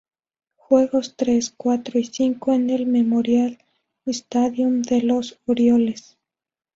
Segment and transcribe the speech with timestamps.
[0.55, 3.59] Juegos tres, cuatro y cinco en el Memorial
[4.07, 6.17] Stadium de los Orioles.